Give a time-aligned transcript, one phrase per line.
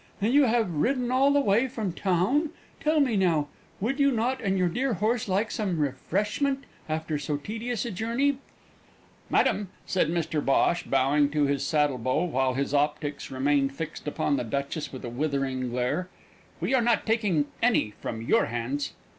[0.19, 2.49] "And you have ridden all the way from town?
[2.79, 7.37] Tell me now, would not you and your dear horse like some refreshment after so
[7.37, 8.39] tedious a journey?"
[9.29, 14.37] "Madam," said Mr Bhosh, bowing to his saddle bow, while his optics remained fixed upon
[14.37, 16.09] the Duchess with a withering glare.
[16.59, 18.93] "We are not taking any from your hands."